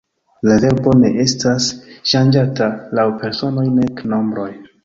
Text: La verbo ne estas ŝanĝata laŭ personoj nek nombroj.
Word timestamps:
La 0.45 0.53
verbo 0.63 0.93
ne 1.01 1.11
estas 1.25 1.69
ŝanĝata 2.13 2.73
laŭ 3.01 3.07
personoj 3.25 3.71
nek 3.81 4.07
nombroj. 4.17 4.53